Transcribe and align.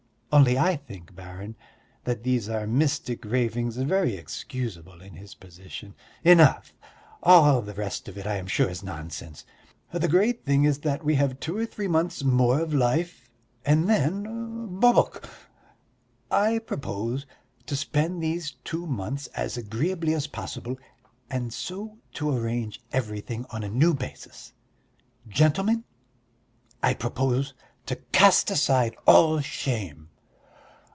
Only, 0.33 0.57
I 0.57 0.77
think, 0.77 1.13
baron, 1.13 1.57
that 2.05 2.23
these 2.23 2.47
are 2.47 2.65
mystic 2.65 3.25
ravings 3.25 3.75
very 3.75 4.15
excusable 4.15 5.01
in 5.01 5.15
his 5.17 5.35
position...." 5.35 5.93
"Enough; 6.23 6.73
all 7.21 7.61
the 7.61 7.73
rest 7.73 8.07
of 8.07 8.17
it, 8.17 8.25
I 8.25 8.37
am 8.37 8.47
sure, 8.47 8.69
is 8.69 8.81
nonsense. 8.81 9.43
The 9.91 10.07
great 10.07 10.45
thing 10.45 10.63
is 10.63 10.79
that 10.79 11.03
we 11.03 11.15
have 11.15 11.41
two 11.41 11.57
or 11.57 11.65
three 11.65 11.89
months 11.89 12.23
more 12.23 12.61
of 12.61 12.73
life 12.73 13.29
and 13.65 13.89
then 13.89 14.79
bobok! 14.79 15.27
I 16.31 16.59
propose 16.59 17.25
to 17.65 17.75
spend 17.75 18.23
these 18.23 18.51
two 18.63 18.87
months 18.87 19.27
as 19.35 19.57
agreeably 19.57 20.13
as 20.13 20.27
possible, 20.27 20.79
and 21.29 21.53
so 21.53 21.97
to 22.13 22.33
arrange 22.33 22.79
everything 22.93 23.45
on 23.49 23.63
a 23.65 23.69
new 23.69 23.93
basis. 23.93 24.53
Gentlemen! 25.27 25.83
I 26.81 26.93
propose 26.93 27.53
to 27.87 27.97
cast 28.13 28.49
aside 28.49 28.95
all 29.05 29.41
shame." 29.41 30.07